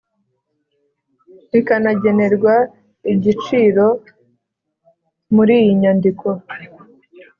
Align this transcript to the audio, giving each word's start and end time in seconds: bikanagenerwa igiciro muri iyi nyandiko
bikanagenerwa 1.51 2.55
igiciro 3.13 3.85
muri 5.35 5.53
iyi 5.61 5.71
nyandiko 5.81 6.27